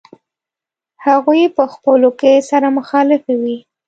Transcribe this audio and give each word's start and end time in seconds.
هغوی 1.05 1.41
په 1.55 1.63
خپلو 1.73 2.09
کې 2.19 2.45
سره 2.49 2.67
مخالفې 2.77 3.35
وې. 3.41 3.57